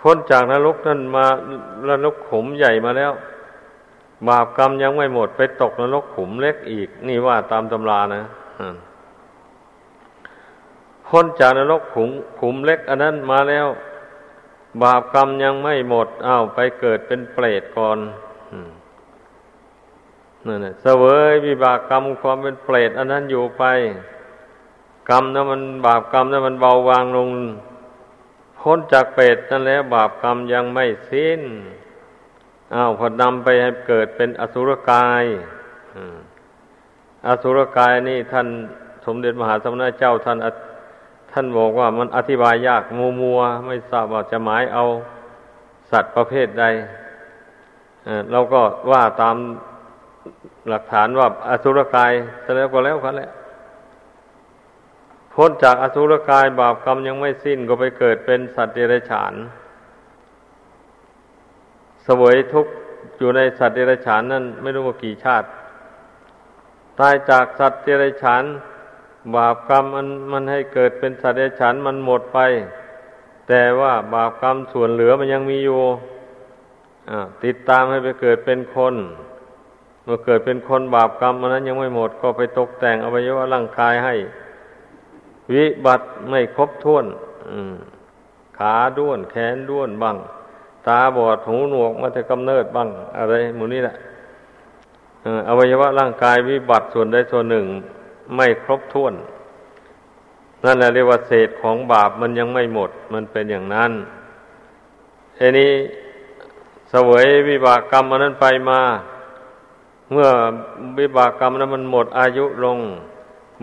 [0.00, 1.26] พ้นจากนรกนั่นมา
[1.88, 3.12] นรกขมใหญ่มาแล้ว
[4.28, 8.22] บาปกรรมยังไม่หมดไปตกนรกขุมเล็กอีก นี่ว่าตามตำรานะ
[11.08, 13.66] พ้นจากนรกขุมขุมเล็ก อันนั้นมาแล้ว
[14.82, 17.98] บาปกรรมยังไม่หมดอ้าวไปเกิดเป็นเปรตก่อน
[20.46, 23.64] นั่นแหละเสวยวิบากกรรมความเป็นเปรตอันนั้นอยู่ไป
[25.10, 27.28] กรรมนั้นมันบาปกรรมนั้นมันเบาบางลง
[28.60, 31.42] พ้นจากเปรตนั่นแล้ว บาปกรรมยังไม่สิ้น
[32.74, 35.24] อ้าวพอนำไปให้เกิดเป็นอสุรกาย
[37.28, 38.46] อสุรกายนี่ท่าน
[39.06, 40.38] สมเด็จมหาสมณเจ้าท่าน
[41.32, 44.84] ท่านบอกว่ามันอธิบายยากมัวมัวไม่ทราบว่าจะหมายเอา
[45.90, 46.64] สัตว์ประเภทใด
[48.32, 48.60] เราก็
[48.90, 49.36] ว่าตาม
[50.68, 52.12] หลักฐานว่าอสุรกาย
[52.44, 53.30] แสดงก็แล้วกันแหละ
[55.34, 59.34] พ้นจากอสุรกายบาปกรรมยังไม่สิ้นก็ไปเกิดเป็นสัตว์เดรัจฉาน
[62.06, 62.72] สวยทุกข์
[63.18, 65.46] อยู่ในสัตว์เดรัจฉานนั่นไม่รู้ว่ากี่ชาติ
[67.00, 68.44] ตายจากสัตว์เดรัจฉาน
[69.34, 72.38] บาปกรรมมันมันให้เกิดเป็นสัตว์เดรัจฉานมันหมดไป
[73.48, 75.80] แต่ว่าบาปกรรมส่วนเหลือมันยังมีอยู่
[77.44, 78.94] ติดตามให้ไปเกิดเป็นคน
[80.04, 84.14] เมื่อเกิดเป็นคนบาปกรรมมันนั้นยังไม่หมดก็ไปตกแต่งอวัยวะร่างกายให้
[85.52, 87.06] วิบัติไม่ครบถ้วน
[88.58, 90.16] ขาด้วนแขนด้วนบ้าง
[90.86, 93.94] ตาบอดหูหนวกมาแต่กำเนิดบ้าง อะไรหมูนี้แหละ
[95.48, 97.64] อวัยวะร่างกายวิบัติส่วนใดส่วนหนึ่ง
[98.34, 99.14] ไม่ครบถ้วน
[100.64, 103.92] นั่นแหละเรียกว่าเศษของบาปมันยังไม่หมด มันเป็นอย่างนั้น
[105.38, 105.72] ทีนี้
[106.90, 108.80] เสวยวิบากกรรมอันนั้นไปมา
[110.12, 110.28] เมื่อ
[110.98, 112.78] วิบากกรรมนั้นมันหมดอายุลง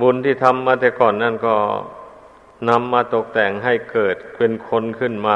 [0.01, 1.55] บุญที่ทำมาแต่ก่อนนั่นก็
[2.69, 5.35] นำมาตกแต่งให้เกิดเป็นคนขึ้นมา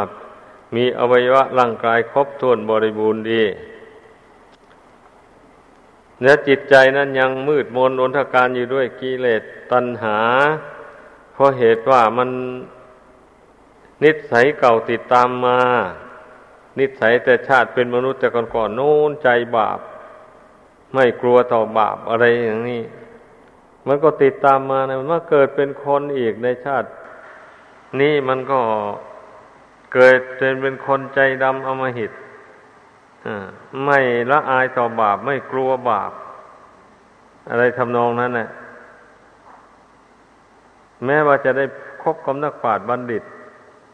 [0.76, 3.44] มีอวัยวะร่างกายครบถ้วนบริบูรณ์ดี
[6.20, 10.20] เนื้อจิตใจนั้นยังมืดมนอนทการอยู่ด้วยกิเลสตัณหา
[11.34, 12.30] เพราะเหตุว่ามัน
[14.04, 15.60] นิสัยเก่าติดตามมา
[16.80, 19.80] นิสัยแต่ชาติเป็นมนุษย์แต่ก่อนๆโน้นใจบาป
[20.94, 22.84] ไม่กลัวต่อบาปอะไรอย่างนี้
[23.88, 26.88] มันก็ติดตามมานะมันมาเกิดเป็นคนอีกในชาติ
[28.02, 28.60] นี้มันก็
[29.98, 32.12] เกิดเป็นเป็นคนใจดำอมหิต
[33.86, 34.00] ไม่
[34.32, 36.12] ละอายต่อบาป ไม่กลัวบาป
[37.50, 38.48] อะไรทำนองนั้นนะ่ะ
[41.06, 41.66] แม้ว่าจะได้
[42.04, 43.24] คบกับนักปราชญ์บัณฑิต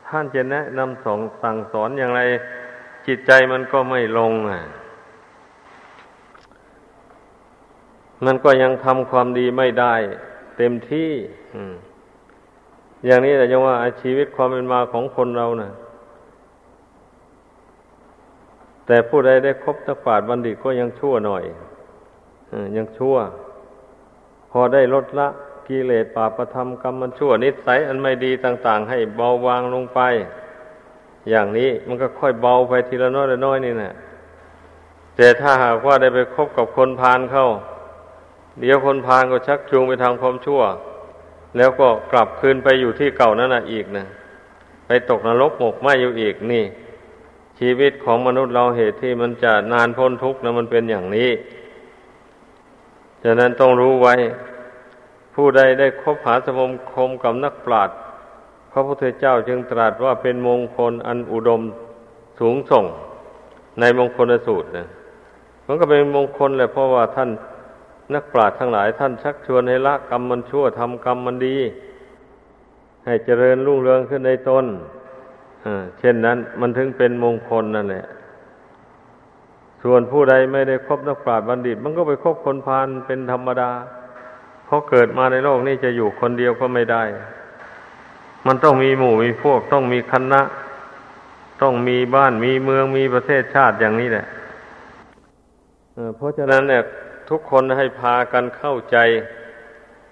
[0.07, 2.21] ท่านจะแนะนำสองสั่งสอนอย่างไร
[3.07, 4.61] จิตใจมันก็ไม่ลงอะ
[8.25, 9.95] มันก็ยังทำความดีไม่ได้
[10.57, 11.11] เต็มที่
[13.05, 15.71] อย่างนี้แต่ยังว่าชีวิตความเป็นมาของคนเรานะ่ะ
[18.87, 21.43] แต่ผู้ใดได้คบนักปราชญ์บัณฑิตก็ยังชั่วหน่อย
[22.75, 23.15] ยังชั่ว
[24.51, 25.27] พอได้ลดละ
[25.67, 29.99] กิเลสปาประธรรมกรรมมันชั่ว นิสัยอันไม่ดีต่าง ๆ ให้เบาบางลงไป
[31.29, 33.93] อย่างนี้มันก็ค่อยเบาไปทีละน้อยละน้อยนี่นะ
[35.15, 37.47] แต่ถ้าหากว่าได้ไปคบกับคนพาลเข้า
[38.61, 40.61] เดี๋ยวคนพาลก็ชักจูงไปทางความชั่ว
[41.57, 44.05] แล้วก็กลับคืนไปอยู่ที่เก่านั่นนะอีกนะ
[44.87, 46.63] ไปตกนรกหมกไหมอยู่อีกนี่
[47.59, 51.29] ชีวิตของมนุษย์เราเหตุที่มันจะนานพ้นทุกข์นะมันเป็นอย่างนี้
[53.23, 54.15] ฉะนั้นต้องรู้ไว้
[55.35, 57.97] ผู้ใดได้คบหาสมมคมกับนักปราชญ์
[58.71, 61.61] พระพุทธเจ้าจึงตรัสว่าเป็นมงคลอันอุดม
[62.39, 62.85] สูงส่ง
[63.79, 64.87] ในมงคลสูตรนะ
[65.65, 67.29] มันก็เป็นมงคลแหละเพราะว่าท่าน
[68.13, 71.57] นักปราชญ์ทั้งหลาย ท่านชักชวนให้ละกรรมมันชั่วทำกรรมมันดี
[73.05, 74.65] ให้เจริญรุ่งเรืองขึ้นในตน
[75.99, 78.05] เช่นนั้นมันถึงเป็นมงคลนั่นแหละ
[79.83, 83.71] ส่วนผู้ใดไม่ได้คบนักปราชญ์บัณฑิต มันก็ไปคบคนพาลเป็นธรรมดา
[84.65, 87.03] เพราะเกิดมาในโลกนี้จะอยู่คนเดียวก็ไม่ได้
[88.47, 90.41] มันต้องมีหมู่มีพวก ต้องมีคณะ
[91.61, 94.25] ต้องมีบ้านมีเมืองมีประเทศชาติอย่างนี้แหละ
[96.15, 96.83] เพราะฉะนั้นเนี่ย
[97.29, 98.97] ทุกคนให้พากันเข้าใจ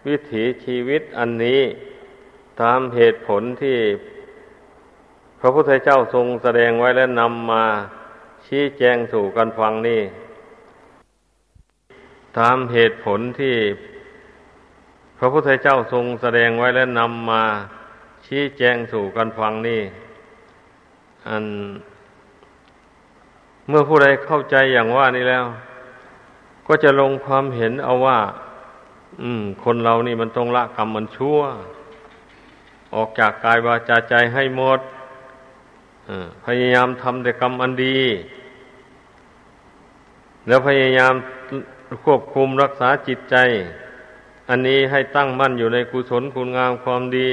[0.08, 1.62] วิถีชีวิตอันนี้
[2.62, 3.78] ตามเหตุผลที่
[5.40, 7.64] พระพุทธเจ้าทรงแสดงไว้และนำมา
[8.46, 10.02] ชี้แจงสู่กันฟังนี่
[12.38, 13.56] ตามเหตุผลที่
[15.18, 17.44] พระพุทธเจ้าทรงแสดงไว้และนำมา
[18.26, 19.82] ชี้แจงสู่กันฟังนี่
[21.28, 21.46] อัน
[23.68, 25.46] เมื่อผู้ใดเข้าใจอย่างว่านี้แล้ว
[26.68, 28.20] ก็จะลงความเห็นเอาว่า
[29.22, 31.40] อืม คนเรานี่มันต้องละกรรมมันชั่ว
[32.96, 34.80] ออกจากกายวาจาใจให้หมด
[36.46, 38.00] พยายามทำแต่กรรมอันดี
[40.48, 41.14] แล้วพยายาม
[42.06, 43.36] ควบคุมรักษาจิตใจ
[44.50, 47.30] อันนี้ให้ตั้งมั่นอยู่ในกุศลคุณงามความดี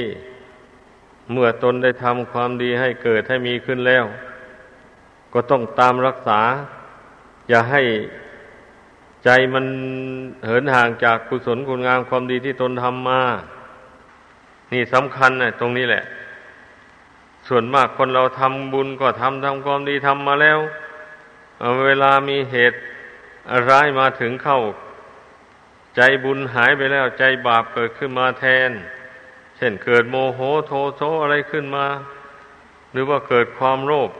[1.31, 4.05] เมื่อตนได้ทำความดีให้เกิดให้มีขึ้นแล้ว
[5.33, 6.39] ก็ต้องตามรักษา
[7.49, 7.81] อย่าให้
[9.23, 9.65] ใจมัน
[10.45, 13.21] เหินห่างจากกุศลคุณงามความดีที่ตนทำมา
[14.73, 16.03] นี่สำคัญนะตรงนี้แหละ
[17.47, 20.59] ส่วนมากคนเราทำบุญก็ทำทำความดีทำมาแล้ว
[21.85, 22.77] เวลามีเหตุ
[23.69, 24.61] ร้ายมาถึงเข้า
[25.95, 28.71] ใจบุญหายไปแล้วใจบาปเกิดขึ้นมาแทน
[29.57, 31.85] เช่นเกิดโมโหโทโสอะไรขึ้นมา
[32.91, 34.11] หรือว่าเกิดความโลภ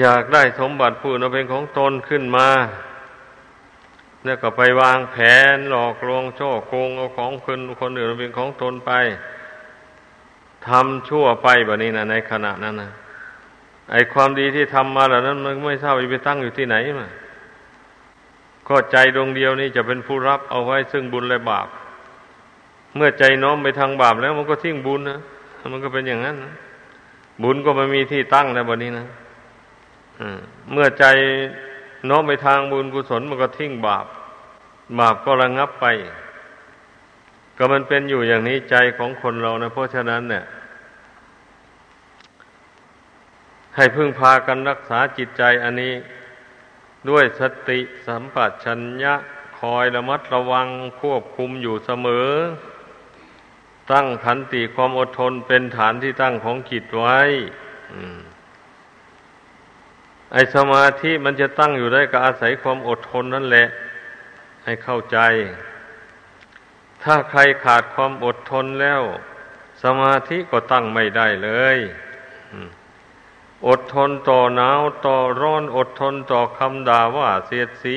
[0.00, 2.48] อยากได้สมบัติผู้นั้นเป็นของตนขึ้นมา
[4.24, 5.16] แล้วก็ไปวางแผ
[5.54, 8.92] นหลอกลวงโช่อโกงเอาของคนคนอื่นเป็นของตนไป
[10.68, 12.90] ทำชั่วไปแบบนี้นะในขณะนั้นนะ
[13.90, 17.08] ไอความดีที่ทำมาเหล่านั้น มันไม่ทราบไปตั้งอยู่ที่ไหนมา
[18.68, 21.68] ก็ใจดวงเดียวนี่จะเป็นผู้รับเอาไว้ซึ่งบุญและบาป
[22.96, 25.18] เมื่อใจน้อมไปทางบาปแล้ว มันก็ทิ้งบุญนะ
[25.72, 26.52] มันก็เป็นอย่างนั้นนะ
[27.42, 29.06] บุญก็ไม่มีที่ตั้งแล้วแบบนี้นะ
[30.72, 31.04] เมื่อใจ
[32.08, 34.06] น้อมไปทางบุญกุศลมันก็ทิ้งบาป
[34.98, 35.86] บาปก็ระงงับไป
[37.56, 40.44] ก็มันเป็นอยู่อย่างนี้ใจของคนเรานะ เพราะฉะนั้นเนี่ย
[43.76, 45.94] ให้พึ่งพากันรักษาจิตใจอันนี้
[47.08, 49.14] ด้วยสติสัมปชัญญะ
[49.58, 50.68] คอยระมัดระวัง
[51.00, 52.28] ควบคุมอยู่เสมอ
[53.92, 57.20] ตั้งขันติความอดทนเป็นฐานที่ตั้งของจิตไว้
[60.32, 63.66] ไอสมาธิมันจะตั้งอยู่ได้ก็อาศัยความอดทนนั่นแหละ
[64.64, 65.18] ให้เข้าใจ
[67.02, 69.02] ถ้าใครขาดความอดทนแล้ว
[69.82, 71.78] สมาธิก็ตั้งไม่ได้เลย
[73.68, 77.96] อดทนต่อหนาวต่อร้อนอดทนต่อคำด่าว่าเสียดสี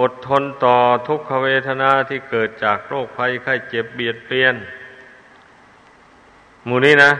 [0.00, 4.54] อดทนต่อทุกขเวทนาที่เกิดจากโรคภัยไข้เจ็บเบียดเบียน
[6.64, 7.12] หมู่นี้นะ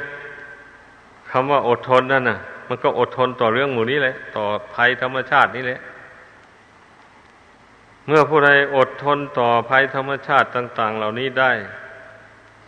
[1.30, 4.44] คำว่าอดทนนั่นนะมันก็อดทนต่อเรื่องหมู่นี้แหละ ต่อ
[4.74, 5.80] ภัยธรรมชาตินี่แหละ
[8.06, 11.52] เมื่อผู้ใดอดทนต่อภัยธรรมชาติต่าง ๆ เหล่านี้ได้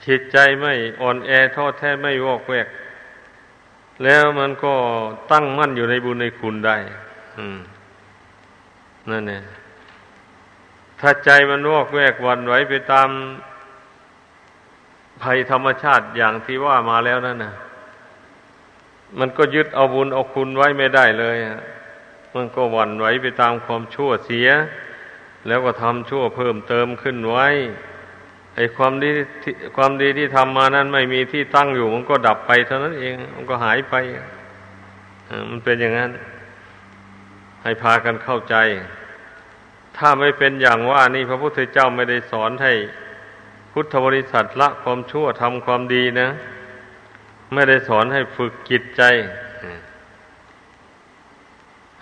[0.06, 2.68] จิตใจไม่อ่อนแอท้อแท้ไม่วอกแวก
[4.04, 4.74] แล้วมันก็
[5.32, 6.76] ตั้งมั่นอยู่ในบุญในคุณได้
[9.10, 9.42] นั่นเนี่ย
[11.00, 13.08] ถ้าใจมันวอกแวกวันไหวไปตาม
[15.22, 17.54] ภัยธรรมชาติอย่างที่ว่ามาแล้วนั่นนะ
[19.18, 21.36] มันก็ยึดเอาบุญเอาคุณไว้ไม่ได้เลย
[22.34, 24.48] มันก็วันไหวไปตามความชั่วเสีย
[25.46, 27.48] แล้วก็ทำชั่วเพิ่มเติมขึ้นไว้
[28.56, 29.10] ไอ้ความดี
[29.76, 33.94] ความดีที่ทำมานั้นไม่มีที่ตั้งอยู่ มันก็ดับไปเท่านั้นเอง มันก็หายไป
[35.50, 36.10] มันเป็นอย่างนั้น
[37.62, 38.56] ให้พากันเข้าใจ
[39.96, 42.72] ถ้าไม่เป็นอย่างว่านี่พระพุทธเจ้าไม่ได้สอนให้
[43.72, 46.28] พุทธบริษัทละความชั่วทำความดีนะ
[47.54, 49.02] ไม่ได้สอนให้ฝึกจิตใจ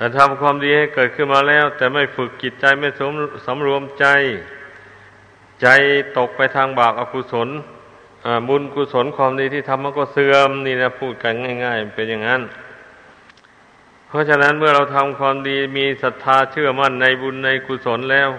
[0.02, 3.12] ถ้าทำความดีให้เกิดขึ้นมาแล้ว แต่ไม่ฝึกจิตใจไม่สม
[3.46, 4.06] สำรวมใจ
[5.62, 5.66] ใจ
[6.18, 7.48] ตกไปทางบาปอกุศล
[8.48, 11.32] บุญกุศลความดีที่ทำมันก็เสื่อมนี่นะพูดกัน
[11.64, 12.42] ง่าย ๆ เป็นอย่างนั้น
[14.08, 18.30] เพราะฉะนั้นเมื่อเราทำความดีมีศรัทธาเชื่อมั่นในบุญในกุศลแล้ว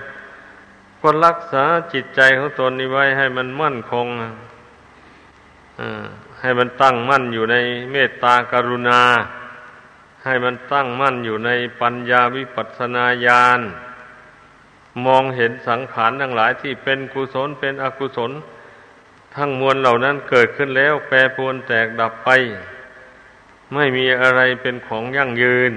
[1.02, 4.08] ก็รักษาจิตใจของตนนี้ไว้ให้มันมั่นคง
[6.42, 7.56] ให้มันตั้งมั่นอยู่ใน
[7.92, 9.02] เมตตากรุณา
[10.24, 11.52] ให้มันตั้งมั่นอยู่ใน
[11.82, 13.60] ปัญญาวิปัสสนาญาณ
[15.06, 18.32] มองเห็นสังขารทั้งหลายที่เป็นกุศลเป็นอกุศล
[19.36, 22.30] ทั้งมวลเหล่านั้นเกิดขึ้นแล้ว แปรปรวนแตกดับไป
[23.74, 25.74] ไม่มีอะไรเป็นของยั่งยืน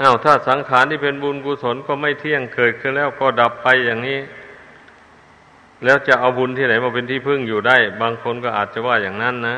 [0.00, 4.20] อา้าวถ้าสังขารที่เป็นบุญกุศลก็ไม่เที่ยงเกิดขึ้นแล้วก็ดับไปอย่างนี้
[5.84, 9.56] แล้วจะเอาบุญที่ไหนมาเป็นที่พึ่งอยู่ได้ บางคนก็อาจจะว่าอย่างนั้นนะ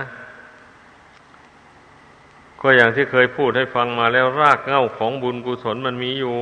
[2.60, 6.36] ก็อย่างที่เคยพูดให้ฟังมาแล้วรากเหง้าของบุญกุศลมันมีอยู่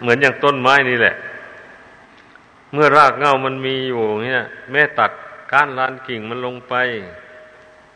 [0.00, 1.14] เหมือนอย่างต้นไม้นี่แหละ
[2.72, 5.10] เมื่อรากเงามันมีอยู่เนี่ยแม่ตัด
[5.52, 6.74] ก้านลานกิ่งมันลงไป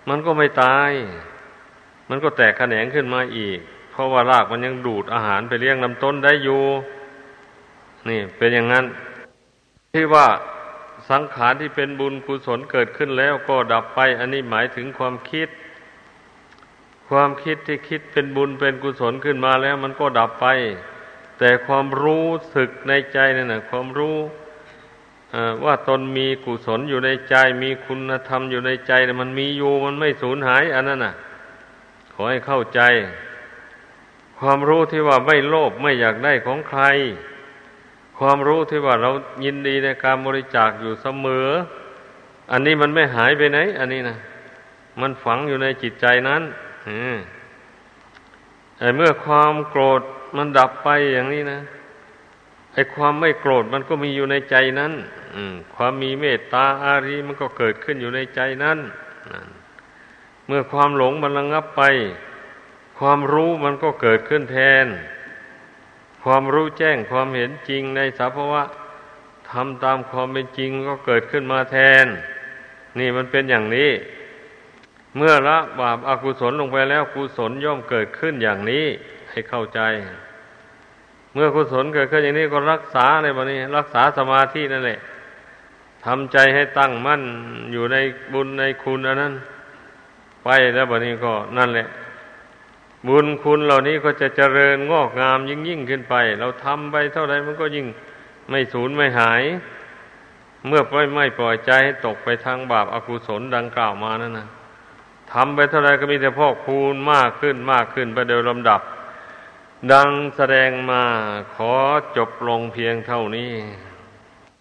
[0.08, 0.90] มันก็ไม่ตาย
[2.08, 3.58] มันก็แตกแขนงขึ้นมาอีก
[3.90, 6.62] เพราะว่ารากมันยังดูดอาหารไปเลี้ยงลำต้นได้อยู่
[8.08, 8.84] นี่เป็นอย่างนั้น
[9.92, 10.26] ที่ว่า
[11.10, 15.48] สังขารที่เป็นบุญกุศลเกิดขึ้นแล้วก็ดับไป อันนี้หมายถึงความคิด
[17.08, 20.46] ความคิดที่คิดเป็นบุญเป็นกุศลขึ้นมาแล้ว มันก็ดับไป
[21.38, 24.16] แต่ความรู้สึกในใจนั่นนะความรู้
[25.64, 31.14] ว่าตนมีกุศลอยู่ในใจ มีคุณธรรมอยู่ในใจมันมีอยู่มันไม่สูญหาย อันนั้นน่ะ
[32.12, 32.80] ขอให้เข้าใจ
[34.38, 36.82] ความรู้ที่ว่าไม่โลภไม่อยากได้ของใคร
[38.18, 39.10] ความรู้ที่ว่าเรา
[39.44, 41.48] ยินดีในการบริจาคอยู่เสมอ
[42.52, 44.16] อันนี้มันไม่หายไปไหน อันนี้นะ
[45.00, 46.42] มันฝังอยู่ในจิตใจนั้น
[48.76, 50.02] แต่เมื่อความโกรธ
[50.36, 51.60] มันดับไปอย่างนี้นะ
[52.72, 54.92] ไอ้ความไม่โกรธมันก็มีอยู่ในใจนั้น
[55.74, 58.78] ความมีเมตตาอารีมันก็เกิดขึ้นอยู่ในใจนั้น
[60.46, 61.82] เมื่อความหลงมันระงับไป
[62.98, 64.86] ความรู้มันก็เกิดขึ้นแทน
[66.22, 68.62] ความรู้แจ้งความเห็นจริงในสภาวะ
[69.50, 72.06] ทำตามความเป็นจริงก็เกิดขึ้นมาแทน
[72.98, 73.90] นี่มันเป็นอย่างนี้
[75.16, 78.84] เมื่อละบาปอากุศลลงไปแล้วกุศลย่อมเกิดขึ้นอย่างนี้
[79.30, 79.80] ให้เข้าใจ
[81.32, 84.98] เมื่อกุศลเกิดขึ้นอย่างนี้ก็รักษาในวันนี้ รักษาสมาธินั่นแหละ
[86.04, 87.22] ทำใจให้ตั้งมั่น
[87.72, 87.96] อยู่ใน
[88.32, 89.34] บุญในคุณอันนั้น
[90.44, 91.86] ไปแล้ววันนี้ก็นั่นแหละ
[93.08, 97.86] บุญคุณเหล่านี้ก็จะเจริญงอกงามยิ่งยิ่งขึ้นไป เราทำไปเท่าไรมันก็ยิ่ง
[98.50, 99.42] ไม่สูญไม่หาย
[100.66, 104.48] เมื่อไม่ไม่ปล่อยใจให้ตกไปทางบาปอากุศลดังกล่าวมานั่นนะ
[105.32, 108.80] ทำไปเท่าไรก็มีแต่พอกคูณมากขึ้นมากขึ้นไปโดยลำดับ
[109.92, 111.02] ดังแสดงมา
[111.54, 111.72] ขอ
[112.16, 113.52] จบลงเพียงเท่านี้